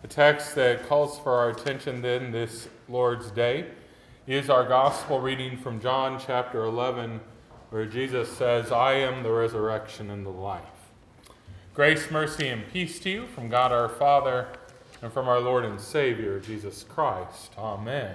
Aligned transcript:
The 0.00 0.06
text 0.06 0.54
that 0.54 0.88
calls 0.88 1.18
for 1.18 1.32
our 1.32 1.50
attention 1.50 2.02
then 2.02 2.30
this 2.30 2.68
Lord's 2.88 3.32
Day 3.32 3.66
is 4.28 4.48
our 4.48 4.62
gospel 4.62 5.20
reading 5.20 5.56
from 5.56 5.80
John 5.80 6.20
chapter 6.24 6.62
11, 6.62 7.20
where 7.70 7.84
Jesus 7.84 8.28
says, 8.30 8.70
I 8.70 8.92
am 8.92 9.24
the 9.24 9.32
resurrection 9.32 10.08
and 10.10 10.24
the 10.24 10.30
life. 10.30 10.62
Grace, 11.74 12.12
mercy, 12.12 12.46
and 12.46 12.62
peace 12.72 13.00
to 13.00 13.10
you 13.10 13.26
from 13.26 13.48
God 13.48 13.72
our 13.72 13.88
Father 13.88 14.46
and 15.02 15.12
from 15.12 15.28
our 15.28 15.40
Lord 15.40 15.64
and 15.64 15.80
Savior, 15.80 16.38
Jesus 16.38 16.84
Christ. 16.84 17.54
Amen. 17.58 18.14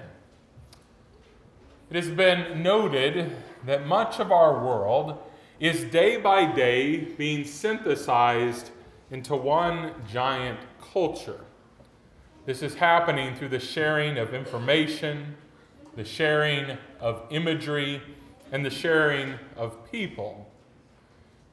It 1.90 1.98
has 1.98 2.10
been 2.10 2.64
noted 2.64 3.36
that 3.66 3.86
much 3.86 4.22
of 4.22 4.32
our 4.32 4.64
world 4.64 5.18
is 5.60 5.84
day 5.84 6.16
by 6.16 6.50
day 6.50 6.98
being 6.98 7.44
synthesized 7.44 8.72
into 9.12 9.36
one 9.36 9.92
giant 10.10 10.60
culture. 10.80 11.42
This 12.46 12.62
is 12.62 12.76
happening 12.76 13.36
through 13.36 13.50
the 13.50 13.60
sharing 13.60 14.18
of 14.18 14.34
information, 14.34 15.38
the 15.96 16.04
sharing 16.04 16.78
of 17.00 17.24
imagery, 17.30 18.02
and 18.52 18.66
the 18.66 18.70
sharing 18.70 19.36
of 19.56 19.90
people. 19.90 20.52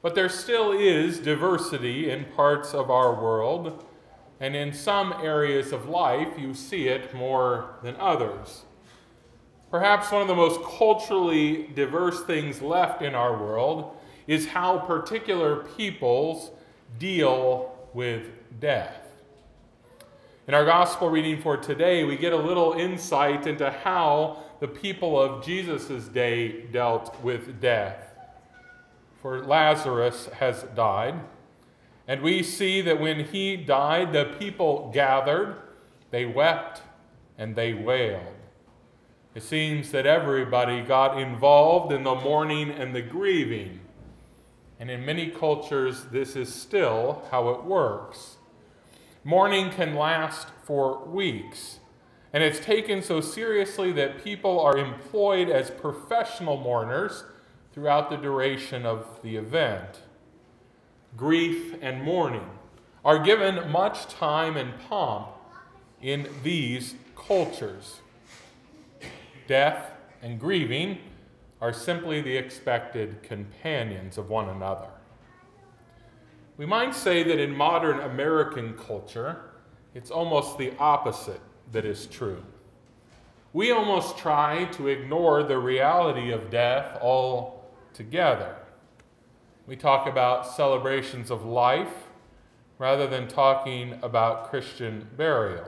But 0.01 0.15
there 0.15 0.27
still 0.27 0.73
is 0.73 1.19
diversity 1.19 2.09
in 2.09 2.25
parts 2.25 2.73
of 2.73 2.91
our 2.91 3.13
world, 3.13 3.85
and 4.41 4.53
in 4.53 4.73
some 4.73 5.13
areas 5.13 5.71
of 5.71 5.87
life 5.87 6.37
you 6.37 6.53
see 6.53 6.89
it 6.89 7.13
more 7.13 7.75
than 7.83 7.95
others. 7.95 8.63
Perhaps 9.69 10.11
one 10.11 10.23
of 10.23 10.27
the 10.27 10.35
most 10.35 10.61
culturally 10.63 11.67
diverse 11.73 12.21
things 12.23 12.61
left 12.61 13.01
in 13.01 13.15
our 13.15 13.37
world 13.41 13.95
is 14.27 14.47
how 14.47 14.79
particular 14.79 15.63
peoples 15.77 16.51
deal 16.99 17.73
with 17.93 18.23
death. 18.59 19.10
In 20.47 20.55
our 20.55 20.65
gospel 20.65 21.07
reading 21.07 21.39
for 21.39 21.55
today, 21.55 22.03
we 22.03 22.17
get 22.17 22.33
a 22.33 22.37
little 22.37 22.73
insight 22.73 23.45
into 23.45 23.69
how 23.69 24.41
the 24.59 24.67
people 24.67 25.21
of 25.21 25.45
Jesus' 25.45 26.07
day 26.07 26.63
dealt 26.63 27.21
with 27.21 27.61
death. 27.61 28.15
For 29.21 29.45
Lazarus 29.45 30.29
has 30.39 30.63
died, 30.75 31.19
and 32.07 32.23
we 32.23 32.41
see 32.41 32.81
that 32.81 32.99
when 32.99 33.25
he 33.25 33.55
died, 33.55 34.13
the 34.13 34.35
people 34.39 34.89
gathered, 34.91 35.57
they 36.09 36.25
wept, 36.25 36.81
and 37.37 37.55
they 37.55 37.75
wailed. 37.75 38.33
It 39.35 39.43
seems 39.43 39.91
that 39.91 40.07
everybody 40.07 40.81
got 40.81 41.21
involved 41.21 41.93
in 41.93 42.01
the 42.01 42.15
mourning 42.15 42.71
and 42.71 42.95
the 42.95 43.03
grieving. 43.03 43.79
And 44.79 44.89
in 44.89 45.05
many 45.05 45.29
cultures, 45.29 46.05
this 46.05 46.35
is 46.35 46.51
still 46.51 47.27
how 47.29 47.49
it 47.49 47.63
works. 47.63 48.37
Mourning 49.23 49.69
can 49.69 49.95
last 49.95 50.47
for 50.63 51.05
weeks, 51.05 51.79
and 52.33 52.43
it's 52.43 52.59
taken 52.59 53.03
so 53.03 53.21
seriously 53.21 53.91
that 53.91 54.23
people 54.23 54.59
are 54.59 54.77
employed 54.77 55.47
as 55.47 55.69
professional 55.69 56.57
mourners 56.57 57.23
throughout 57.71 58.09
the 58.09 58.17
duration 58.17 58.83
of 58.83 59.21
the 59.21 59.35
event. 59.35 60.01
Grief 61.15 61.75
and 61.81 62.01
mourning 62.01 62.49
are 63.05 63.19
given 63.19 63.69
much 63.69 64.07
time 64.07 64.57
and 64.57 64.73
pomp 64.89 65.27
in 66.01 66.27
these 66.41 66.95
cultures. 67.15 67.99
Death 69.45 69.91
and 70.23 70.39
grieving 70.39 70.97
are 71.59 71.73
simply 71.73 72.21
the 72.21 72.37
expected 72.37 73.21
companions 73.21 74.17
of 74.17 74.29
one 74.29 74.49
another. 74.49 74.89
We 76.61 76.67
might 76.67 76.93
say 76.93 77.23
that 77.23 77.39
in 77.39 77.57
modern 77.57 78.01
American 78.01 78.75
culture, 78.75 79.41
it's 79.95 80.11
almost 80.11 80.59
the 80.59 80.73
opposite 80.77 81.41
that 81.71 81.85
is 81.85 82.05
true. 82.05 82.43
We 83.51 83.71
almost 83.71 84.19
try 84.19 84.65
to 84.73 84.87
ignore 84.87 85.41
the 85.41 85.57
reality 85.57 86.29
of 86.29 86.51
death 86.51 87.01
altogether. 87.01 88.57
We 89.65 89.75
talk 89.75 90.05
about 90.05 90.45
celebrations 90.45 91.31
of 91.31 91.43
life 91.43 92.05
rather 92.77 93.07
than 93.07 93.27
talking 93.27 93.97
about 94.03 94.51
Christian 94.51 95.07
burial. 95.17 95.67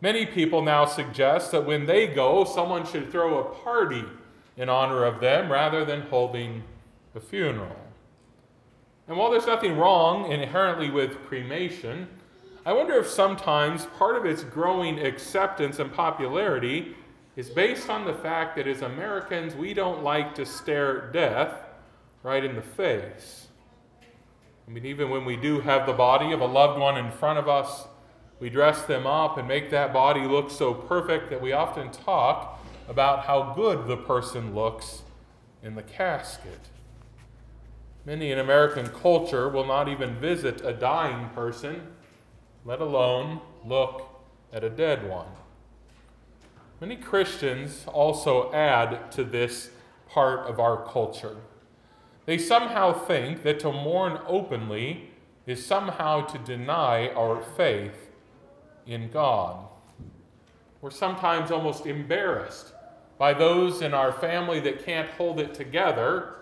Many 0.00 0.24
people 0.24 0.62
now 0.62 0.86
suggest 0.86 1.52
that 1.52 1.66
when 1.66 1.84
they 1.84 2.06
go, 2.06 2.44
someone 2.44 2.86
should 2.86 3.12
throw 3.12 3.38
a 3.40 3.54
party 3.56 4.04
in 4.56 4.70
honor 4.70 5.04
of 5.04 5.20
them 5.20 5.52
rather 5.52 5.84
than 5.84 6.00
holding 6.00 6.62
a 7.14 7.20
funeral. 7.20 7.89
And 9.10 9.18
while 9.18 9.28
there's 9.28 9.48
nothing 9.48 9.76
wrong 9.76 10.30
inherently 10.30 10.88
with 10.88 11.20
cremation, 11.26 12.06
I 12.64 12.72
wonder 12.72 12.94
if 12.94 13.08
sometimes 13.08 13.86
part 13.98 14.14
of 14.14 14.24
its 14.24 14.44
growing 14.44 15.00
acceptance 15.00 15.80
and 15.80 15.92
popularity 15.92 16.94
is 17.34 17.50
based 17.50 17.90
on 17.90 18.04
the 18.04 18.14
fact 18.14 18.54
that 18.54 18.68
as 18.68 18.82
Americans, 18.82 19.56
we 19.56 19.74
don't 19.74 20.04
like 20.04 20.32
to 20.36 20.46
stare 20.46 21.10
death 21.10 21.52
right 22.22 22.44
in 22.44 22.54
the 22.54 22.62
face. 22.62 23.48
I 24.68 24.70
mean, 24.70 24.86
even 24.86 25.10
when 25.10 25.24
we 25.24 25.34
do 25.34 25.58
have 25.58 25.86
the 25.86 25.92
body 25.92 26.30
of 26.30 26.40
a 26.40 26.46
loved 26.46 26.78
one 26.78 26.96
in 26.96 27.10
front 27.10 27.40
of 27.40 27.48
us, 27.48 27.88
we 28.38 28.48
dress 28.48 28.82
them 28.82 29.08
up 29.08 29.38
and 29.38 29.48
make 29.48 29.70
that 29.70 29.92
body 29.92 30.20
look 30.20 30.52
so 30.52 30.72
perfect 30.72 31.30
that 31.30 31.42
we 31.42 31.50
often 31.50 31.90
talk 31.90 32.64
about 32.88 33.24
how 33.24 33.54
good 33.56 33.88
the 33.88 33.96
person 33.96 34.54
looks 34.54 35.02
in 35.64 35.74
the 35.74 35.82
casket. 35.82 36.60
Many 38.06 38.32
in 38.32 38.38
American 38.38 38.86
culture 38.88 39.48
will 39.48 39.66
not 39.66 39.88
even 39.88 40.14
visit 40.16 40.62
a 40.64 40.72
dying 40.72 41.28
person, 41.30 41.88
let 42.64 42.80
alone 42.80 43.40
look 43.64 44.08
at 44.52 44.64
a 44.64 44.70
dead 44.70 45.08
one. 45.08 45.26
Many 46.80 46.96
Christians 46.96 47.84
also 47.86 48.50
add 48.52 49.12
to 49.12 49.22
this 49.22 49.70
part 50.08 50.48
of 50.48 50.58
our 50.58 50.82
culture. 50.86 51.36
They 52.24 52.38
somehow 52.38 52.92
think 52.92 53.42
that 53.42 53.60
to 53.60 53.72
mourn 53.72 54.18
openly 54.26 55.10
is 55.46 55.64
somehow 55.64 56.22
to 56.22 56.38
deny 56.38 57.08
our 57.08 57.42
faith 57.42 58.10
in 58.86 59.10
God. 59.10 59.66
We're 60.80 60.90
sometimes 60.90 61.50
almost 61.50 61.84
embarrassed 61.84 62.72
by 63.18 63.34
those 63.34 63.82
in 63.82 63.92
our 63.92 64.12
family 64.12 64.60
that 64.60 64.84
can't 64.86 65.10
hold 65.10 65.38
it 65.38 65.52
together 65.52 66.36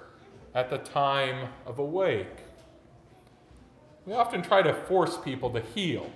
at 0.59 0.71
the 0.71 0.79
time 0.79 1.49
of 1.67 1.79
awake. 1.79 2.39
We 4.05 4.13
often 4.13 4.43
try 4.43 4.61
to 4.61 4.75
force 4.75 5.17
people 5.17 5.51
to 5.51 5.61
heal 5.61 6.11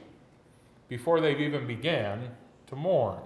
before 0.89 1.21
they've 1.21 1.41
even 1.41 1.65
began 1.65 2.31
to 2.67 2.75
mourn. 2.75 3.21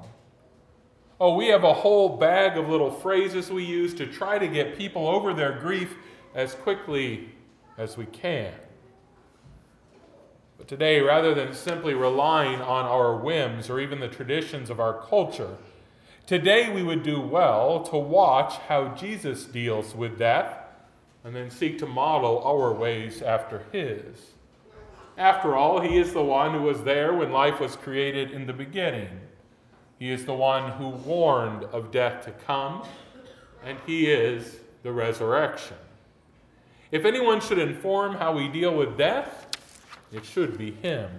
Oh, 1.19 1.35
we 1.35 1.47
have 1.47 1.65
a 1.65 1.73
whole 1.73 2.19
bag 2.19 2.59
of 2.59 2.69
little 2.69 2.91
phrases 2.91 3.51
we 3.51 3.65
use 3.65 3.95
to 3.95 4.07
try 4.07 4.39
to 4.39 4.47
get 4.47 4.77
people 4.77 5.09
over 5.09 5.33
their 5.33 5.59
grief 5.59 5.97
as 6.35 6.53
quickly 6.53 7.31
as 7.79 7.97
we 7.97 8.05
can. 8.05 8.53
But 10.59 10.69
today, 10.69 11.01
rather 11.01 11.35
than 11.35 11.55
simply 11.55 11.95
relying 11.95 12.61
on 12.61 12.85
our 12.85 13.17
whims 13.17 13.71
or 13.71 13.81
even 13.81 14.01
the 14.01 14.09
traditions 14.09 14.69
of 14.69 14.81
our 14.81 15.01
culture, 15.01 15.57
today 16.27 16.71
we 16.71 16.83
would 16.83 17.03
do 17.03 17.23
well 17.23 17.83
to 17.85 17.97
watch 17.97 18.59
how 18.69 18.89
Jesus 18.89 19.47
deals 19.47 19.95
with 19.95 20.19
death 20.19 20.65
and 21.27 21.35
then 21.35 21.51
seek 21.51 21.77
to 21.77 21.87
model 21.87 22.41
our 22.45 22.73
ways 22.73 23.21
after 23.21 23.65
His. 23.73 24.31
After 25.19 25.57
all, 25.57 25.81
He 25.81 25.99
is 25.99 26.13
the 26.13 26.23
one 26.23 26.53
who 26.53 26.63
was 26.63 26.85
there 26.85 27.13
when 27.13 27.33
life 27.33 27.59
was 27.59 27.75
created 27.75 28.31
in 28.31 28.47
the 28.47 28.53
beginning. 28.53 29.09
He 29.99 30.13
is 30.13 30.25
the 30.25 30.35
one 30.35 30.71
who 30.73 30.89
warned 30.89 31.65
of 31.65 31.91
death 31.91 32.25
to 32.27 32.31
come, 32.31 32.87
and 33.65 33.77
He 33.87 34.09
is 34.09 34.61
the 34.85 34.93
resurrection. 34.93 35.77
If 36.93 37.05
anyone 37.05 37.41
should 37.41 37.59
inform 37.59 38.15
how 38.15 38.33
we 38.33 38.47
deal 38.47 38.77
with 38.77 38.97
death, 38.97 39.49
it 40.13 40.25
should 40.25 40.57
be 40.57 40.71
Him. 40.71 41.11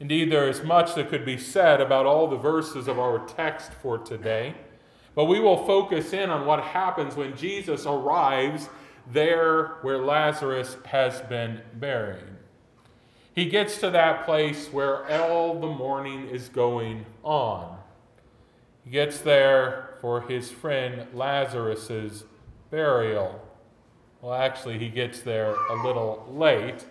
Indeed, 0.00 0.32
there 0.32 0.48
is 0.48 0.64
much 0.64 0.96
that 0.96 1.08
could 1.08 1.24
be 1.24 1.38
said 1.38 1.80
about 1.80 2.04
all 2.04 2.26
the 2.26 2.36
verses 2.36 2.88
of 2.88 2.98
our 2.98 3.24
text 3.28 3.72
for 3.74 3.96
today. 3.96 4.56
But 5.14 5.24
we 5.24 5.40
will 5.40 5.66
focus 5.66 6.12
in 6.12 6.30
on 6.30 6.46
what 6.46 6.62
happens 6.62 7.16
when 7.16 7.36
Jesus 7.36 7.86
arrives 7.86 8.68
there 9.12 9.78
where 9.82 9.98
Lazarus 9.98 10.76
has 10.86 11.20
been 11.22 11.60
buried. 11.74 12.24
He 13.34 13.46
gets 13.46 13.78
to 13.78 13.90
that 13.90 14.24
place 14.24 14.68
where 14.68 15.10
all 15.22 15.58
the 15.58 15.66
mourning 15.66 16.28
is 16.28 16.48
going 16.48 17.06
on. 17.22 17.78
He 18.84 18.90
gets 18.90 19.18
there 19.18 19.94
for 20.00 20.22
his 20.22 20.50
friend 20.50 21.06
Lazarus's 21.14 22.24
burial. 22.70 23.46
Well, 24.20 24.34
actually, 24.34 24.78
he 24.78 24.88
gets 24.88 25.20
there 25.20 25.54
a 25.54 25.86
little 25.86 26.26
late. 26.30 26.84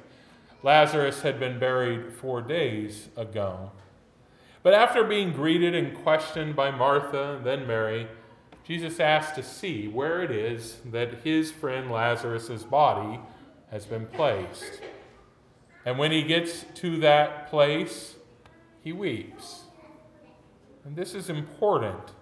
Lazarus 0.63 1.21
had 1.21 1.39
been 1.39 1.59
buried 1.59 2.11
four 2.13 2.41
days 2.41 3.09
ago. 3.15 3.71
But 4.61 4.73
after 4.73 5.03
being 5.03 5.31
greeted 5.31 5.73
and 5.73 5.95
questioned 6.03 6.55
by 6.55 6.71
Martha 6.71 7.35
and 7.37 7.45
then 7.45 7.65
Mary, 7.65 8.07
Jesus 8.63 8.99
asks 8.99 9.35
to 9.35 9.43
see 9.43 9.87
where 9.87 10.21
it 10.21 10.31
is 10.31 10.77
that 10.91 11.23
his 11.23 11.51
friend 11.51 11.89
Lazarus' 11.89 12.63
body 12.63 13.19
has 13.71 13.85
been 13.85 14.05
placed. 14.05 14.81
And 15.85 15.97
when 15.97 16.11
he 16.11 16.23
gets 16.23 16.65
to 16.75 16.99
that 16.99 17.49
place, 17.49 18.15
he 18.83 18.91
weeps. 18.91 19.61
And 20.85 20.95
this 20.95 21.13
is 21.13 21.29
important. 21.29 22.13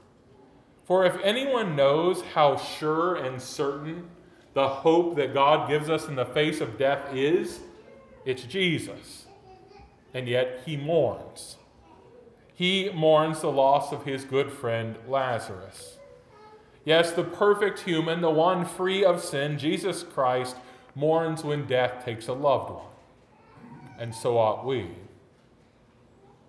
For 0.86 1.06
if 1.06 1.18
anyone 1.24 1.76
knows 1.76 2.22
how 2.22 2.56
sure 2.56 3.16
and 3.16 3.42
certain 3.42 4.10
the 4.54 4.68
hope 4.68 5.16
that 5.18 5.34
God 5.34 5.70
gives 5.70 5.90
us 5.90 6.08
in 6.08 6.16
the 6.16 6.26
face 6.26 6.62
of 6.62 6.78
death 6.78 7.14
is, 7.14 7.60
it's 8.26 8.44
Jesus. 8.44 9.28
And 10.14 10.28
yet 10.28 10.62
he 10.66 10.78
mourns. 10.78 11.58
He 12.58 12.90
mourns 12.90 13.42
the 13.42 13.52
loss 13.52 13.92
of 13.92 14.04
his 14.04 14.24
good 14.26 14.52
friend 14.52 14.96
Lazarus. 15.08 15.98
Yes, 16.84 17.12
the 17.12 17.24
perfect 17.24 17.82
human, 17.82 18.22
the 18.22 18.32
one 18.32 18.66
free 18.66 19.06
of 19.06 19.24
sin, 19.24 19.60
Jesus 19.60 20.02
Christ, 20.02 20.56
mourns 20.96 21.44
when 21.44 21.68
death 21.68 22.04
takes 22.04 22.28
a 22.28 22.34
loved 22.34 22.72
one. 22.72 22.86
And 24.00 24.16
so 24.16 24.40
ought 24.40 24.66
we. 24.66 24.88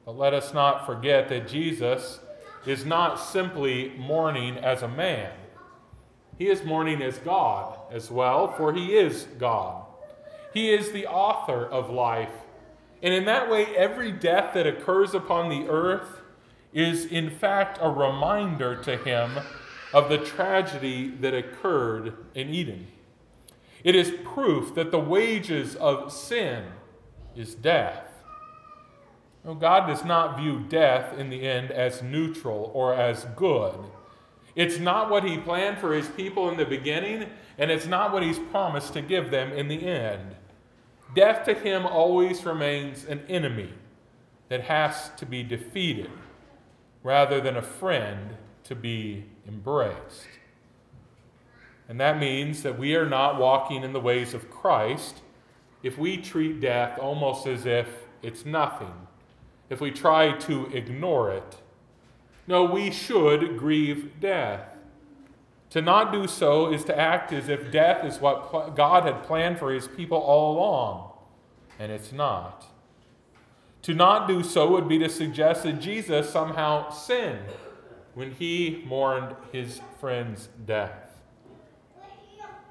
But 0.06 0.16
let 0.16 0.32
us 0.32 0.54
not 0.54 0.86
forget 0.86 1.28
that 1.28 1.46
Jesus 1.46 2.20
is 2.64 2.86
not 2.86 3.16
simply 3.20 3.92
mourning 3.98 4.56
as 4.56 4.82
a 4.82 4.88
man, 4.88 5.32
he 6.38 6.48
is 6.48 6.64
mourning 6.64 7.02
as 7.02 7.18
God 7.18 7.80
as 7.92 8.10
well, 8.10 8.50
for 8.50 8.72
he 8.72 8.96
is 8.96 9.24
God. 9.38 9.84
He 10.54 10.70
is 10.70 10.90
the 10.90 11.06
author 11.06 11.66
of 11.66 11.90
life. 11.90 12.32
And 13.02 13.14
in 13.14 13.24
that 13.26 13.50
way, 13.50 13.66
every 13.76 14.12
death 14.12 14.54
that 14.54 14.66
occurs 14.66 15.14
upon 15.14 15.48
the 15.48 15.68
earth 15.68 16.20
is, 16.72 17.06
in 17.06 17.30
fact, 17.30 17.78
a 17.80 17.90
reminder 17.90 18.76
to 18.82 18.96
him 18.96 19.38
of 19.92 20.08
the 20.08 20.18
tragedy 20.18 21.08
that 21.20 21.34
occurred 21.34 22.14
in 22.34 22.50
Eden. 22.50 22.88
It 23.84 23.94
is 23.94 24.12
proof 24.24 24.74
that 24.74 24.90
the 24.90 24.98
wages 24.98 25.76
of 25.76 26.12
sin 26.12 26.64
is 27.36 27.54
death. 27.54 28.04
God 29.60 29.86
does 29.86 30.04
not 30.04 30.36
view 30.36 30.60
death 30.68 31.16
in 31.16 31.30
the 31.30 31.42
end 31.42 31.70
as 31.70 32.02
neutral 32.02 32.70
or 32.74 32.92
as 32.92 33.24
good. 33.36 33.76
It's 34.54 34.78
not 34.78 35.08
what 35.08 35.24
He 35.24 35.38
planned 35.38 35.78
for 35.78 35.94
His 35.94 36.08
people 36.08 36.50
in 36.50 36.58
the 36.58 36.66
beginning, 36.66 37.30
and 37.56 37.70
it's 37.70 37.86
not 37.86 38.12
what 38.12 38.22
He's 38.22 38.38
promised 38.38 38.92
to 38.94 39.00
give 39.00 39.30
them 39.30 39.52
in 39.52 39.68
the 39.68 39.86
end. 39.86 40.34
Death 41.14 41.44
to 41.46 41.54
Him 41.54 41.86
always 41.86 42.44
remains 42.44 43.04
an 43.04 43.24
enemy 43.28 43.72
that 44.48 44.62
has 44.62 45.10
to 45.16 45.26
be 45.26 45.42
defeated 45.42 46.10
rather 47.02 47.40
than 47.40 47.56
a 47.56 47.62
friend 47.62 48.36
to 48.64 48.74
be 48.74 49.24
embraced. 49.46 50.26
And 51.88 51.98
that 52.00 52.18
means 52.18 52.62
that 52.62 52.78
we 52.78 52.94
are 52.94 53.08
not 53.08 53.38
walking 53.38 53.82
in 53.82 53.92
the 53.92 54.00
ways 54.00 54.34
of 54.34 54.50
Christ 54.50 55.22
if 55.82 55.96
we 55.96 56.18
treat 56.18 56.60
death 56.60 56.98
almost 56.98 57.46
as 57.46 57.64
if 57.64 57.88
it's 58.22 58.44
nothing, 58.44 58.92
if 59.70 59.80
we 59.80 59.90
try 59.90 60.32
to 60.32 60.66
ignore 60.74 61.32
it. 61.32 61.56
No, 62.46 62.64
we 62.64 62.90
should 62.90 63.58
grieve 63.58 64.20
death. 64.20 64.77
To 65.70 65.82
not 65.82 66.12
do 66.12 66.26
so 66.26 66.72
is 66.72 66.84
to 66.84 66.98
act 66.98 67.32
as 67.32 67.48
if 67.48 67.70
death 67.70 68.04
is 68.04 68.20
what 68.20 68.74
God 68.74 69.04
had 69.04 69.22
planned 69.24 69.58
for 69.58 69.72
his 69.72 69.86
people 69.86 70.16
all 70.16 70.56
along, 70.56 71.12
and 71.78 71.92
it's 71.92 72.12
not. 72.12 72.66
To 73.82 73.94
not 73.94 74.26
do 74.26 74.42
so 74.42 74.70
would 74.70 74.88
be 74.88 74.98
to 74.98 75.08
suggest 75.08 75.62
that 75.64 75.80
Jesus 75.80 76.30
somehow 76.30 76.90
sinned 76.90 77.44
when 78.14 78.32
he 78.32 78.82
mourned 78.86 79.36
his 79.52 79.80
friend's 80.00 80.48
death. 80.66 81.20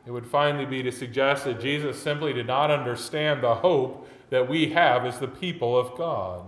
It 0.06 0.12
would 0.12 0.26
finally 0.26 0.66
be 0.66 0.82
to 0.84 0.92
suggest 0.92 1.46
that 1.46 1.60
Jesus 1.60 2.02
simply 2.02 2.34
did 2.34 2.48
not 2.48 2.72
understand 2.72 3.44
the 3.44 3.56
hope 3.56 4.10
that 4.30 4.50
we 4.50 4.70
have 4.70 5.06
as 5.06 5.20
the 5.20 5.28
people 5.28 5.78
of 5.78 5.98
God. 5.98 6.46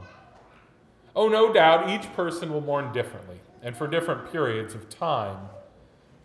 Oh, 1.16 1.28
no 1.28 1.52
doubt 1.54 1.90
each 1.90 2.12
person 2.14 2.52
will 2.52 2.62
mourn 2.62 2.92
differently 2.94 3.40
and 3.62 3.76
for 3.76 3.88
different 3.88 4.32
periods 4.32 4.74
of 4.74 4.90
time. 4.90 5.38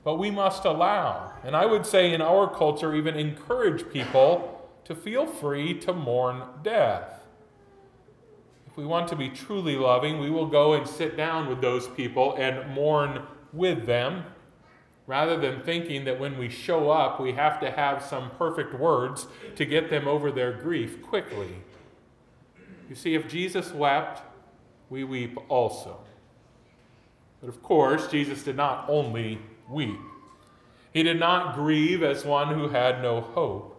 But 0.05 0.17
we 0.17 0.31
must 0.31 0.67
allow, 0.67 1.33
and 1.43 1.57
I 1.57 1.65
would 1.65 1.87
say 1.87 2.13
in 2.13 2.21
our 2.21 2.47
culture, 2.47 2.95
even 2.95 3.17
encourage 3.17 3.91
people 3.91 4.71
to 4.85 4.95
feel 4.95 5.27
free 5.27 5.73
to 5.81 5.95
mourn 5.95 6.43
death. 6.63 7.23
If 8.67 8.77
we 8.77 8.85
want 8.85 9.09
to 9.09 9.17
be 9.17 9.31
truly 9.31 9.77
loving, 9.77 10.21
we 10.21 10.31
will 10.31 10.47
go 10.47 10.75
and 10.75 10.87
sit 10.87 11.17
down 11.17 11.49
with 11.49 11.63
those 11.63 11.89
people 11.89 12.37
and 12.37 12.75
mourn 12.75 13.23
with 13.53 13.87
them 13.87 14.25
rather 15.07 15.39
than 15.39 15.63
thinking 15.63 16.05
that 16.05 16.19
when 16.19 16.37
we 16.39 16.49
show 16.49 16.91
up, 16.91 17.21
we 17.21 17.33
have 17.33 17.61
to 17.61 17.71
have 17.71 18.03
some 18.03 18.31
perfect 18.33 18.75
words 18.75 19.27
to 19.57 19.65
get 19.65 19.91
them 19.91 20.09
over 20.09 20.31
their 20.31 20.53
grief 20.53 21.03
quickly. 21.03 21.63
You 22.89 22.95
see, 22.95 23.15
if 23.15 23.29
Jesus 23.29 23.73
wept, 23.73 24.23
we 24.91 25.05
weep 25.05 25.39
also. 25.49 25.99
But 27.41 27.49
of 27.49 27.63
course, 27.63 28.07
Jesus 28.09 28.43
did 28.43 28.57
not 28.57 28.87
only 28.89 29.39
weep, 29.69 30.01
he 30.93 31.03
did 31.03 31.19
not 31.19 31.55
grieve 31.55 32.03
as 32.03 32.25
one 32.25 32.55
who 32.55 32.69
had 32.69 33.03
no 33.03 33.21
hope. 33.21 33.71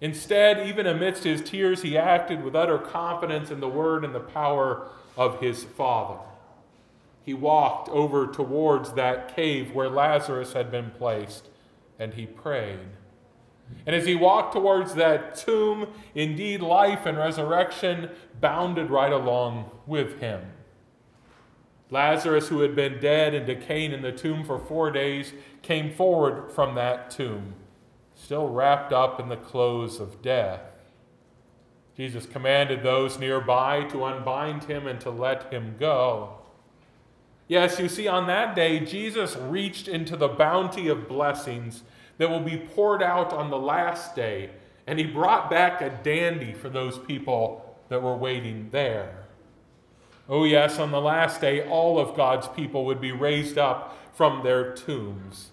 Instead, 0.00 0.66
even 0.66 0.86
amidst 0.86 1.24
his 1.24 1.42
tears, 1.42 1.82
he 1.82 1.98
acted 1.98 2.42
with 2.42 2.56
utter 2.56 2.78
confidence 2.78 3.50
in 3.50 3.60
the 3.60 3.68
word 3.68 4.04
and 4.04 4.14
the 4.14 4.20
power 4.20 4.88
of 5.16 5.40
his 5.40 5.64
Father 5.64 6.18
he 7.24 7.34
walked 7.34 7.88
over 7.90 8.26
towards 8.26 8.94
that 8.94 9.34
cave 9.36 9.72
where 9.72 9.88
Lazarus 9.88 10.52
had 10.52 10.70
been 10.70 10.90
placed 10.90 11.48
and 11.98 12.14
he 12.14 12.26
prayed. 12.26 12.80
And 13.86 13.94
as 13.94 14.04
he 14.04 14.16
walked 14.16 14.52
towards 14.52 14.94
that 14.94 15.36
tomb, 15.36 15.86
indeed 16.14 16.60
life 16.60 17.06
and 17.06 17.16
resurrection 17.16 18.10
bounded 18.40 18.90
right 18.90 19.12
along 19.12 19.70
with 19.86 20.18
him. 20.20 20.40
Lazarus, 21.90 22.48
who 22.48 22.60
had 22.60 22.76
been 22.76 23.00
dead 23.00 23.34
and 23.34 23.46
decaying 23.46 23.92
in 23.92 24.02
the 24.02 24.12
tomb 24.12 24.44
for 24.44 24.58
four 24.58 24.90
days, 24.90 25.32
came 25.62 25.92
forward 25.92 26.52
from 26.52 26.74
that 26.76 27.10
tomb, 27.10 27.54
still 28.14 28.48
wrapped 28.48 28.92
up 28.92 29.18
in 29.18 29.28
the 29.28 29.36
clothes 29.36 29.98
of 29.98 30.22
death. 30.22 30.60
Jesus 31.96 32.26
commanded 32.26 32.82
those 32.82 33.18
nearby 33.18 33.84
to 33.84 34.04
unbind 34.04 34.64
him 34.64 34.86
and 34.86 35.00
to 35.00 35.10
let 35.10 35.52
him 35.52 35.74
go. 35.78 36.38
Yes, 37.48 37.80
you 37.80 37.88
see, 37.88 38.06
on 38.06 38.28
that 38.28 38.54
day, 38.54 38.78
Jesus 38.78 39.36
reached 39.36 39.88
into 39.88 40.16
the 40.16 40.28
bounty 40.28 40.86
of 40.86 41.08
blessings 41.08 41.82
that 42.18 42.30
will 42.30 42.40
be 42.40 42.56
poured 42.56 43.02
out 43.02 43.32
on 43.32 43.50
the 43.50 43.58
last 43.58 44.14
day, 44.14 44.50
and 44.86 44.98
he 44.98 45.04
brought 45.04 45.50
back 45.50 45.80
a 45.80 45.90
dandy 46.04 46.52
for 46.52 46.68
those 46.68 46.96
people 46.98 47.76
that 47.88 48.02
were 48.02 48.16
waiting 48.16 48.68
there. 48.70 49.26
Oh, 50.30 50.44
yes, 50.44 50.78
on 50.78 50.92
the 50.92 51.00
last 51.00 51.40
day, 51.40 51.68
all 51.68 51.98
of 51.98 52.16
God's 52.16 52.46
people 52.46 52.84
would 52.84 53.00
be 53.00 53.10
raised 53.10 53.58
up 53.58 53.98
from 54.14 54.44
their 54.44 54.72
tombs. 54.72 55.50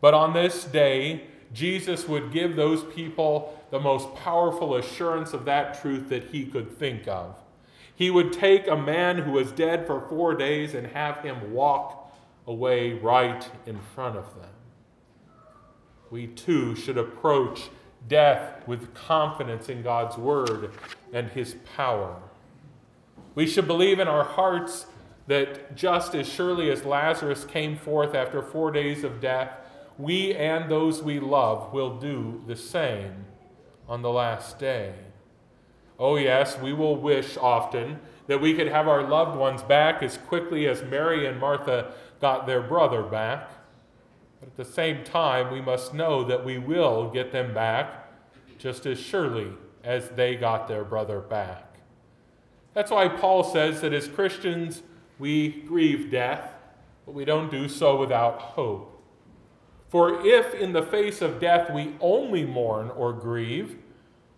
But 0.00 0.14
on 0.14 0.32
this 0.32 0.64
day, 0.64 1.28
Jesus 1.52 2.08
would 2.08 2.32
give 2.32 2.56
those 2.56 2.82
people 2.92 3.56
the 3.70 3.78
most 3.78 4.12
powerful 4.16 4.74
assurance 4.74 5.32
of 5.32 5.44
that 5.44 5.80
truth 5.80 6.08
that 6.08 6.24
he 6.24 6.44
could 6.44 6.76
think 6.76 7.06
of. 7.06 7.36
He 7.94 8.10
would 8.10 8.32
take 8.32 8.66
a 8.66 8.76
man 8.76 9.18
who 9.18 9.30
was 9.30 9.52
dead 9.52 9.86
for 9.86 10.00
four 10.08 10.34
days 10.34 10.74
and 10.74 10.88
have 10.88 11.18
him 11.18 11.52
walk 11.52 12.12
away 12.48 12.94
right 12.94 13.48
in 13.64 13.78
front 13.94 14.16
of 14.16 14.34
them. 14.34 14.50
We 16.10 16.26
too 16.26 16.74
should 16.74 16.98
approach 16.98 17.68
death 18.08 18.66
with 18.66 18.92
confidence 18.94 19.68
in 19.68 19.82
God's 19.82 20.16
word 20.16 20.72
and 21.12 21.28
his 21.28 21.54
power. 21.76 22.16
We 23.34 23.46
should 23.46 23.66
believe 23.66 24.00
in 24.00 24.08
our 24.08 24.24
hearts 24.24 24.86
that 25.26 25.76
just 25.76 26.14
as 26.14 26.28
surely 26.28 26.70
as 26.70 26.84
Lazarus 26.84 27.44
came 27.44 27.76
forth 27.76 28.14
after 28.14 28.42
four 28.42 28.70
days 28.70 29.04
of 29.04 29.20
death, 29.20 29.50
we 29.96 30.34
and 30.34 30.70
those 30.70 31.02
we 31.02 31.20
love 31.20 31.72
will 31.72 31.98
do 31.98 32.42
the 32.46 32.56
same 32.56 33.26
on 33.88 34.02
the 34.02 34.10
last 34.10 34.58
day. 34.58 34.94
Oh, 35.98 36.16
yes, 36.16 36.58
we 36.58 36.72
will 36.72 36.96
wish 36.96 37.36
often 37.36 38.00
that 38.26 38.40
we 38.40 38.54
could 38.54 38.68
have 38.68 38.88
our 38.88 39.06
loved 39.06 39.36
ones 39.38 39.62
back 39.62 40.02
as 40.02 40.16
quickly 40.16 40.66
as 40.66 40.82
Mary 40.82 41.26
and 41.26 41.38
Martha 41.38 41.92
got 42.20 42.46
their 42.46 42.62
brother 42.62 43.02
back. 43.02 43.50
But 44.40 44.48
at 44.48 44.56
the 44.56 44.64
same 44.64 45.04
time, 45.04 45.52
we 45.52 45.60
must 45.60 45.92
know 45.92 46.24
that 46.24 46.44
we 46.44 46.56
will 46.56 47.10
get 47.10 47.32
them 47.32 47.52
back 47.52 48.08
just 48.58 48.86
as 48.86 48.98
surely 48.98 49.52
as 49.84 50.08
they 50.10 50.36
got 50.36 50.68
their 50.68 50.84
brother 50.84 51.20
back. 51.20 51.69
That's 52.74 52.90
why 52.90 53.08
Paul 53.08 53.42
says 53.44 53.80
that 53.80 53.92
as 53.92 54.08
Christians, 54.08 54.82
we 55.18 55.48
grieve 55.48 56.10
death, 56.10 56.54
but 57.04 57.14
we 57.14 57.24
don't 57.24 57.50
do 57.50 57.68
so 57.68 57.96
without 57.96 58.40
hope. 58.40 59.02
For 59.88 60.24
if 60.24 60.54
in 60.54 60.72
the 60.72 60.82
face 60.82 61.20
of 61.20 61.40
death 61.40 61.72
we 61.72 61.94
only 62.00 62.44
mourn 62.44 62.90
or 62.90 63.12
grieve, 63.12 63.76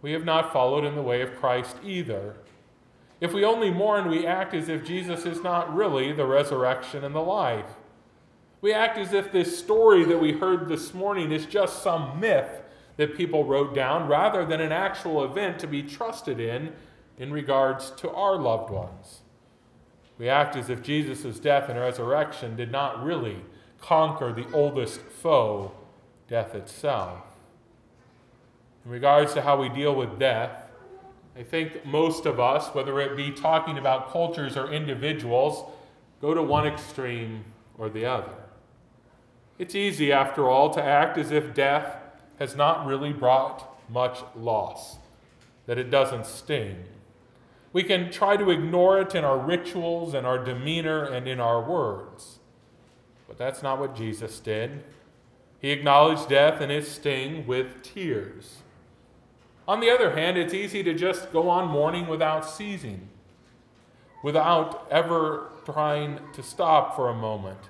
we 0.01 0.13
have 0.13 0.25
not 0.25 0.53
followed 0.53 0.85
in 0.85 0.95
the 0.95 1.03
way 1.03 1.21
of 1.21 1.37
Christ 1.37 1.77
either. 1.85 2.37
If 3.21 3.33
we 3.33 3.45
only 3.45 3.71
mourn, 3.71 4.09
we 4.09 4.27
act 4.27 4.55
as 4.55 4.69
if 4.69 4.85
Jesus 4.85 5.27
is 5.27 5.43
not 5.43 5.73
really 5.73 6.13
the 6.13 6.27
resurrection 6.27 7.05
and 7.05 7.15
the 7.15 7.21
life. 7.21 7.77
We 8.63 8.73
act 8.73 8.99
as 8.99 9.13
if 9.13 9.31
this 9.31 9.59
story 9.59 10.05
that 10.05 10.21
we 10.21 10.33
heard 10.33 10.69
this 10.69 10.95
morning 10.95 11.31
is 11.31 11.47
just 11.47 11.83
some 11.83 12.19
myth 12.19 12.63
that 12.97 13.17
people 13.17 13.45
wrote 13.45 13.75
down 13.75 14.09
rather 14.09 14.45
than 14.45 14.61
an 14.61 14.73
actual 14.73 15.25
event 15.25 15.59
to 15.61 15.67
be 15.67 15.83
trusted 15.83 16.41
in 16.41 16.73
in 17.19 17.33
regards 17.33 17.91
to 17.93 18.11
our 18.11 18.37
loved 18.37 18.71
ones. 18.71 19.21
We 20.19 20.29
act 20.29 20.57
as 20.57 20.71
if 20.71 20.83
Jesus' 20.83 21.39
death 21.39 21.69
and 21.69 21.79
resurrection 21.79 22.57
did 22.57 22.71
not 22.71 23.03
really 23.03 23.39
conquer 23.81 24.33
the 24.33 24.51
oldest 24.53 25.01
foe, 25.01 25.73
death 26.29 26.55
itself. 26.55 27.19
In 28.85 28.91
regards 28.91 29.35
to 29.35 29.43
how 29.43 29.61
we 29.61 29.69
deal 29.69 29.95
with 29.95 30.19
death, 30.19 30.69
I 31.37 31.43
think 31.43 31.85
most 31.87 32.27
of 32.27 32.39
us, 32.39 32.75
whether 32.75 33.01
it 33.01 33.17
be 33.17 33.31
talking 33.31 33.79
about 33.79 34.11
cultures 34.11 34.57
or 34.57 34.71
individuals, 34.71 35.65
go 36.21 36.35
to 36.35 36.43
one 36.43 36.67
extreme 36.67 37.45
or 37.79 37.89
the 37.89 38.05
other. 38.05 38.35
It's 39.59 39.75
easy, 39.75 40.13
after 40.13 40.49
all, 40.49 40.71
to 40.71 40.83
act 40.83 41.17
as 41.19 41.31
if 41.31 41.55
death 41.55 41.97
has 42.39 42.57
not 42.57 42.87
really 42.87 43.13
brought 43.13 43.69
much 43.91 44.21
loss, 44.37 44.97
that 45.67 45.79
it 45.79 45.91
doesn't 45.91 46.27
sting. 46.27 46.85
We 47.73 47.83
can 47.83 48.11
try 48.11 48.37
to 48.37 48.51
ignore 48.51 49.01
it 49.01 49.15
in 49.15 49.25
our 49.25 49.39
rituals 49.39 50.15
and 50.15 50.27
our 50.27 50.43
demeanor 50.43 51.05
and 51.05 51.27
in 51.27 51.41
our 51.41 51.63
words. 51.63 52.39
But 53.27 53.39
that's 53.39 53.63
not 53.63 53.79
what 53.79 53.97
Jesus 53.97 54.41
did. 54.41 54.85
He 55.59 55.71
acknowledged 55.71 56.29
death 56.29 56.61
and 56.61 56.71
its 56.71 56.89
sting 56.89 57.47
with 57.47 57.83
tears. 57.83 58.59
On 59.67 59.81
the 59.81 59.91
other 59.91 60.15
hand, 60.15 60.37
it's 60.37 60.53
easy 60.53 60.83
to 60.83 60.93
just 60.93 61.33
go 61.33 61.49
on 61.49 61.69
mourning 61.69 62.09
without 62.09 62.49
ceasing, 62.49 63.09
without 64.23 64.87
ever 64.91 65.51
trying 65.65 66.19
to 66.35 66.43
stop 66.43 66.97
for 66.97 67.09
a 67.09 67.15
moment. 67.15 67.61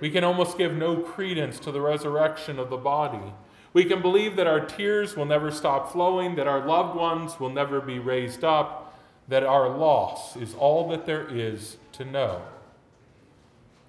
We 0.00 0.10
can 0.10 0.24
almost 0.24 0.56
give 0.56 0.74
no 0.74 0.96
credence 0.96 1.58
to 1.60 1.72
the 1.72 1.80
resurrection 1.80 2.58
of 2.58 2.70
the 2.70 2.76
body. 2.76 3.32
We 3.72 3.84
can 3.84 4.00
believe 4.00 4.36
that 4.36 4.46
our 4.46 4.60
tears 4.60 5.16
will 5.16 5.24
never 5.24 5.50
stop 5.50 5.90
flowing, 5.90 6.36
that 6.36 6.46
our 6.46 6.64
loved 6.64 6.96
ones 6.96 7.40
will 7.40 7.50
never 7.50 7.80
be 7.80 7.98
raised 7.98 8.44
up, 8.44 8.83
that 9.28 9.42
our 9.44 9.68
loss 9.68 10.36
is 10.36 10.54
all 10.54 10.88
that 10.90 11.06
there 11.06 11.26
is 11.26 11.76
to 11.92 12.04
know. 12.04 12.42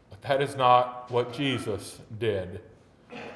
But 0.10 0.22
that 0.22 0.42
is 0.42 0.56
not 0.56 1.12
what 1.12 1.34
Jesus 1.34 2.00
did. 2.18 2.62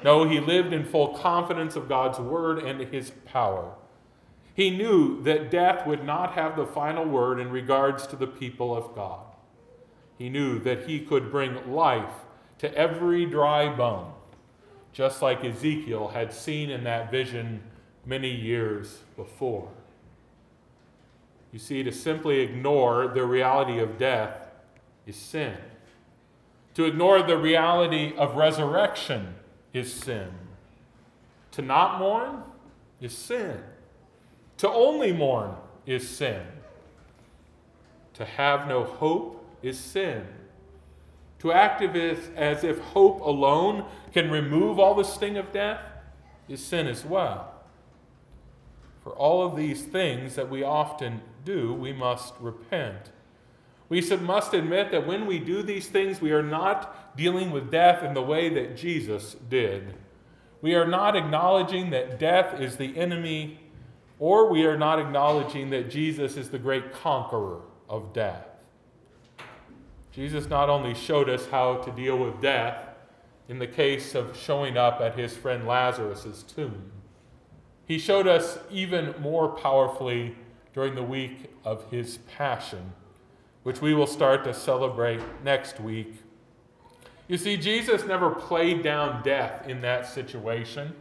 No, 0.02 0.28
he 0.28 0.40
lived 0.40 0.72
in 0.72 0.84
full 0.84 1.08
confidence 1.08 1.76
of 1.76 1.88
God's 1.88 2.18
word 2.18 2.58
and 2.58 2.80
his 2.80 3.10
power. 3.26 3.74
He 4.54 4.70
knew 4.70 5.22
that 5.22 5.50
death 5.50 5.86
would 5.86 6.04
not 6.04 6.32
have 6.32 6.56
the 6.56 6.66
final 6.66 7.04
word 7.04 7.38
in 7.38 7.50
regards 7.50 8.06
to 8.08 8.16
the 8.16 8.26
people 8.26 8.76
of 8.76 8.94
God. 8.94 9.20
He 10.18 10.28
knew 10.28 10.58
that 10.60 10.86
he 10.86 11.00
could 11.00 11.30
bring 11.30 11.72
life 11.72 12.12
to 12.58 12.74
every 12.74 13.24
dry 13.24 13.74
bone, 13.74 14.12
just 14.92 15.22
like 15.22 15.44
Ezekiel 15.44 16.08
had 16.08 16.32
seen 16.32 16.68
in 16.68 16.84
that 16.84 17.10
vision 17.10 17.62
many 18.04 18.30
years 18.30 18.98
before. 19.16 19.70
You 21.52 21.58
see, 21.58 21.82
to 21.82 21.92
simply 21.92 22.40
ignore 22.40 23.08
the 23.08 23.24
reality 23.24 23.78
of 23.78 23.98
death 23.98 24.36
is 25.06 25.16
sin. 25.16 25.56
To 26.74 26.84
ignore 26.84 27.22
the 27.22 27.36
reality 27.36 28.14
of 28.16 28.36
resurrection 28.36 29.34
is 29.72 29.92
sin. 29.92 30.28
To 31.52 31.62
not 31.62 31.98
mourn 31.98 32.42
is 33.00 33.16
sin. 33.16 33.58
To 34.58 34.68
only 34.68 35.12
mourn 35.12 35.54
is 35.86 36.08
sin. 36.08 36.42
To 38.14 38.24
have 38.24 38.68
no 38.68 38.84
hope 38.84 39.44
is 39.62 39.78
sin. 39.78 40.26
To 41.40 41.52
act 41.52 41.82
as 41.82 42.64
if 42.64 42.78
hope 42.78 43.20
alone 43.20 43.86
can 44.12 44.30
remove 44.30 44.78
all 44.78 44.94
the 44.94 45.02
sting 45.04 45.38
of 45.38 45.52
death 45.52 45.80
is 46.48 46.64
sin 46.64 46.86
as 46.86 47.04
well. 47.04 47.49
For 49.10 49.16
all 49.16 49.44
of 49.44 49.56
these 49.56 49.82
things 49.82 50.36
that 50.36 50.48
we 50.48 50.62
often 50.62 51.20
do, 51.44 51.74
we 51.74 51.92
must 51.92 52.32
repent. 52.38 53.10
We 53.88 54.08
must 54.18 54.54
admit 54.54 54.92
that 54.92 55.04
when 55.04 55.26
we 55.26 55.40
do 55.40 55.64
these 55.64 55.88
things, 55.88 56.20
we 56.20 56.30
are 56.30 56.44
not 56.44 57.16
dealing 57.16 57.50
with 57.50 57.72
death 57.72 58.04
in 58.04 58.14
the 58.14 58.22
way 58.22 58.48
that 58.50 58.76
Jesus 58.76 59.34
did. 59.48 59.96
We 60.62 60.76
are 60.76 60.86
not 60.86 61.16
acknowledging 61.16 61.90
that 61.90 62.20
death 62.20 62.60
is 62.60 62.76
the 62.76 62.96
enemy, 62.96 63.58
or 64.20 64.48
we 64.48 64.64
are 64.64 64.78
not 64.78 65.00
acknowledging 65.00 65.70
that 65.70 65.90
Jesus 65.90 66.36
is 66.36 66.50
the 66.50 66.60
great 66.60 66.92
conqueror 66.92 67.62
of 67.88 68.12
death. 68.12 68.46
Jesus 70.12 70.48
not 70.48 70.70
only 70.70 70.94
showed 70.94 71.28
us 71.28 71.46
how 71.46 71.78
to 71.78 71.90
deal 71.90 72.16
with 72.16 72.40
death 72.40 72.80
in 73.48 73.58
the 73.58 73.66
case 73.66 74.14
of 74.14 74.36
showing 74.36 74.76
up 74.78 75.00
at 75.00 75.18
his 75.18 75.36
friend 75.36 75.66
Lazarus' 75.66 76.44
tomb, 76.44 76.92
he 77.90 77.98
showed 77.98 78.28
us 78.28 78.56
even 78.70 79.12
more 79.20 79.48
powerfully 79.48 80.36
during 80.72 80.94
the 80.94 81.02
week 81.02 81.50
of 81.64 81.90
his 81.90 82.18
passion, 82.18 82.92
which 83.64 83.80
we 83.80 83.94
will 83.94 84.06
start 84.06 84.44
to 84.44 84.54
celebrate 84.54 85.18
next 85.42 85.80
week. 85.80 86.14
You 87.26 87.36
see, 87.36 87.56
Jesus 87.56 88.04
never 88.04 88.30
played 88.30 88.84
down 88.84 89.24
death 89.24 89.68
in 89.68 89.80
that 89.80 90.06
situation. 90.06 90.94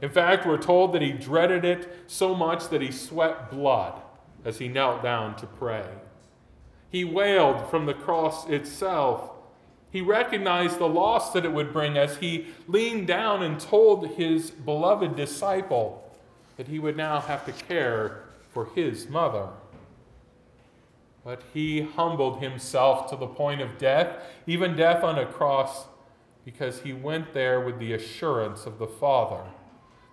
In 0.00 0.10
fact, 0.10 0.46
we're 0.46 0.62
told 0.62 0.92
that 0.92 1.02
he 1.02 1.10
dreaded 1.10 1.64
it 1.64 1.92
so 2.06 2.36
much 2.36 2.68
that 2.68 2.80
he 2.80 2.92
sweat 2.92 3.50
blood 3.50 4.00
as 4.44 4.58
he 4.58 4.68
knelt 4.68 5.02
down 5.02 5.34
to 5.38 5.46
pray. 5.48 5.88
He 6.88 7.02
wailed 7.02 7.68
from 7.68 7.84
the 7.84 7.94
cross 7.94 8.48
itself. 8.48 9.32
He 9.90 10.00
recognized 10.00 10.78
the 10.78 10.88
loss 10.88 11.32
that 11.32 11.44
it 11.44 11.52
would 11.52 11.72
bring 11.72 11.98
as 11.98 12.18
he 12.18 12.46
leaned 12.68 13.08
down 13.08 13.42
and 13.42 13.58
told 13.58 14.06
his 14.10 14.52
beloved 14.52 15.16
disciple 15.16 16.01
that 16.62 16.70
he 16.70 16.78
would 16.78 16.96
now 16.96 17.18
have 17.18 17.44
to 17.44 17.50
care 17.50 18.22
for 18.52 18.66
his 18.66 19.08
mother. 19.08 19.48
But 21.24 21.42
he 21.52 21.80
humbled 21.82 22.40
himself 22.40 23.10
to 23.10 23.16
the 23.16 23.26
point 23.26 23.60
of 23.60 23.78
death, 23.78 24.22
even 24.46 24.76
death 24.76 25.02
on 25.02 25.18
a 25.18 25.26
cross, 25.26 25.86
because 26.44 26.82
he 26.82 26.92
went 26.92 27.32
there 27.32 27.60
with 27.60 27.80
the 27.80 27.92
assurance 27.92 28.64
of 28.64 28.78
the 28.78 28.86
Father 28.86 29.42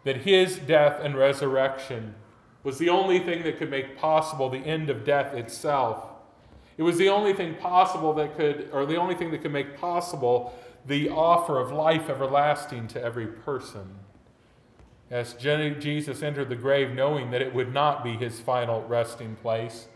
that 0.06 0.18
his 0.18 0.58
death 0.58 1.00
and 1.04 1.16
resurrection 1.16 2.16
was 2.64 2.80
the 2.80 2.90
only 2.90 3.20
thing 3.20 3.44
that 3.44 3.60
could 3.60 3.70
make 3.70 3.96
possible 3.96 4.50
the 4.50 4.58
end 4.58 4.90
of 4.90 5.06
death 5.06 5.36
itself 5.36 6.10
it 6.80 6.84
was 6.84 6.98
the 6.98 7.10
only 7.10 7.34
thing 7.34 7.56
possible 7.56 8.14
that 8.14 8.38
could, 8.38 8.70
or 8.72 8.86
the 8.86 8.96
only 8.96 9.14
thing 9.14 9.32
that 9.32 9.42
could 9.42 9.52
make 9.52 9.78
possible 9.78 10.58
the 10.86 11.10
offer 11.10 11.60
of 11.60 11.74
life 11.74 12.10
everlasting 12.10 12.88
to 12.88 13.04
every 13.04 13.28
person. 13.28 14.00
As 15.12 15.34
Jesus 15.34 16.22
entered 16.22 16.50
the 16.50 16.56
grave, 16.56 16.92
knowing 16.92 17.32
that 17.32 17.42
it 17.42 17.54
would 17.54 17.74
not 17.74 18.04
be 18.04 18.14
his 18.14 18.40
final 18.40 18.84
resting 18.84 19.36
place, 19.38 19.88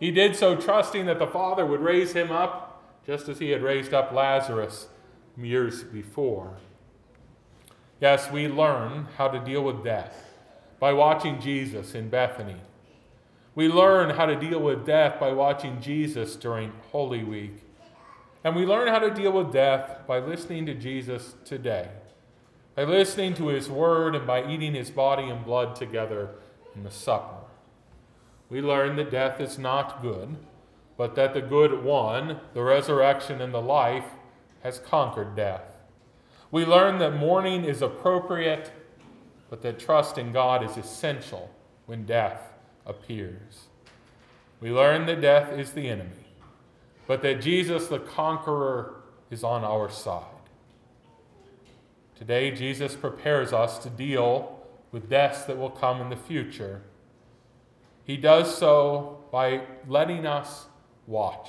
he 0.00 0.10
did 0.10 0.34
so 0.36 0.56
trusting 0.56 1.06
that 1.06 1.18
the 1.18 1.26
Father 1.26 1.64
would 1.64 1.80
raise 1.80 2.12
him 2.12 2.30
up 2.30 2.82
just 3.06 3.28
as 3.28 3.38
he 3.38 3.50
had 3.50 3.62
raised 3.62 3.94
up 3.94 4.12
Lazarus 4.12 4.88
years 5.36 5.84
before. 5.84 6.56
Yes, 8.00 8.30
we 8.30 8.48
learn 8.48 9.06
how 9.16 9.28
to 9.28 9.38
deal 9.38 9.62
with 9.62 9.84
death 9.84 10.34
by 10.78 10.92
watching 10.92 11.40
Jesus 11.40 11.94
in 11.94 12.08
Bethany 12.08 12.56
we 13.58 13.66
learn 13.66 14.10
how 14.10 14.24
to 14.24 14.36
deal 14.36 14.60
with 14.60 14.86
death 14.86 15.18
by 15.18 15.32
watching 15.32 15.80
Jesus 15.80 16.36
during 16.36 16.70
Holy 16.92 17.24
Week. 17.24 17.60
And 18.44 18.54
we 18.54 18.64
learn 18.64 18.86
how 18.86 19.00
to 19.00 19.10
deal 19.10 19.32
with 19.32 19.52
death 19.52 20.06
by 20.06 20.20
listening 20.20 20.64
to 20.66 20.74
Jesus 20.74 21.34
today, 21.44 21.88
by 22.78 22.84
listening 22.84 23.34
to 23.34 23.48
his 23.48 23.68
word 23.68 24.14
and 24.14 24.24
by 24.24 24.48
eating 24.48 24.72
his 24.72 24.88
body 24.88 25.24
and 25.24 25.44
blood 25.44 25.74
together 25.74 26.30
in 26.76 26.84
the 26.84 26.90
supper. 26.92 27.38
We 28.48 28.62
learn 28.62 28.94
that 28.94 29.10
death 29.10 29.40
is 29.40 29.58
not 29.58 30.00
good, 30.00 30.36
but 30.96 31.16
that 31.16 31.34
the 31.34 31.40
good 31.40 31.82
one, 31.82 32.38
the 32.54 32.62
resurrection 32.62 33.40
and 33.40 33.52
the 33.52 33.60
life, 33.60 34.04
has 34.62 34.78
conquered 34.78 35.34
death. 35.34 35.64
We 36.52 36.64
learn 36.64 37.00
that 37.00 37.16
mourning 37.16 37.64
is 37.64 37.82
appropriate, 37.82 38.70
but 39.50 39.60
that 39.62 39.80
trust 39.80 40.16
in 40.16 40.30
God 40.30 40.62
is 40.62 40.76
essential 40.76 41.50
when 41.86 42.06
death 42.06 42.52
appears. 42.86 43.66
We 44.60 44.70
learn 44.70 45.06
that 45.06 45.20
death 45.20 45.50
is 45.50 45.72
the 45.72 45.88
enemy, 45.88 46.28
but 47.08 47.22
that 47.22 47.40
Jesus, 47.40 47.88
the 47.88 47.98
conqueror, 47.98 49.00
is 49.32 49.42
on 49.42 49.64
our 49.64 49.90
side. 49.90 50.37
Today, 52.18 52.50
Jesus 52.50 52.96
prepares 52.96 53.52
us 53.52 53.78
to 53.78 53.88
deal 53.88 54.58
with 54.90 55.08
deaths 55.08 55.44
that 55.44 55.56
will 55.56 55.70
come 55.70 56.00
in 56.00 56.10
the 56.10 56.16
future. 56.16 56.82
He 58.02 58.16
does 58.16 58.56
so 58.56 59.24
by 59.30 59.60
letting 59.86 60.26
us 60.26 60.66
watch. 61.06 61.48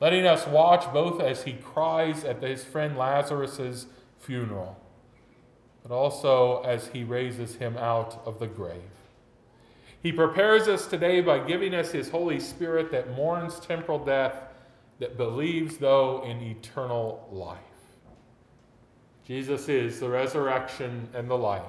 Letting 0.00 0.24
us 0.24 0.46
watch 0.46 0.90
both 0.94 1.20
as 1.20 1.42
he 1.42 1.52
cries 1.52 2.24
at 2.24 2.42
his 2.42 2.64
friend 2.64 2.96
Lazarus' 2.96 3.86
funeral, 4.18 4.80
but 5.82 5.94
also 5.94 6.62
as 6.62 6.88
he 6.88 7.04
raises 7.04 7.56
him 7.56 7.76
out 7.76 8.22
of 8.24 8.38
the 8.38 8.46
grave. 8.46 8.80
He 10.02 10.10
prepares 10.10 10.68
us 10.68 10.86
today 10.86 11.20
by 11.20 11.38
giving 11.38 11.74
us 11.74 11.92
His 11.92 12.10
Holy 12.10 12.38
Spirit 12.38 12.90
that 12.90 13.16
mourns 13.16 13.58
temporal 13.58 14.04
death, 14.04 14.36
that 14.98 15.16
believes, 15.16 15.78
though, 15.78 16.22
in 16.24 16.42
eternal 16.42 17.26
life. 17.32 17.73
Jesus 19.26 19.68
is 19.68 20.00
the 20.00 20.08
resurrection 20.08 21.08
and 21.14 21.28
the 21.28 21.36
life. 21.36 21.62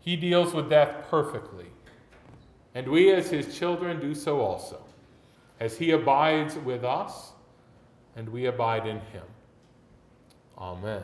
He 0.00 0.16
deals 0.16 0.54
with 0.54 0.70
death 0.70 1.04
perfectly. 1.10 1.66
And 2.74 2.88
we, 2.88 3.12
as 3.12 3.28
his 3.30 3.58
children, 3.58 4.00
do 4.00 4.14
so 4.14 4.40
also, 4.40 4.82
as 5.58 5.76
he 5.76 5.90
abides 5.90 6.56
with 6.56 6.84
us 6.84 7.32
and 8.16 8.28
we 8.28 8.46
abide 8.46 8.86
in 8.86 9.00
him. 9.00 9.24
Amen. 10.56 11.02